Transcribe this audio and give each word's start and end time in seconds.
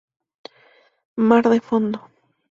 Mar 1.29 1.45
de 1.47 1.59
Fondo". 1.61 1.99